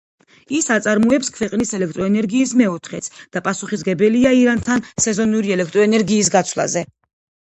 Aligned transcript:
ის 0.59 0.67
აწარმოებს 0.75 1.27
ქვეყნის 1.33 1.73
ელექტროენერგიის 1.79 2.53
მეოთხედს 2.61 3.13
და 3.37 3.41
პასუხისმგებელია 3.47 4.31
ირანთან 4.39 4.81
სეზონური 5.05 5.53
ელექტროენერგიის 5.57 6.33
გაცვლაზე. 6.37 6.85